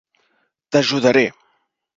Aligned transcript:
T'ajudaré. 0.71 1.25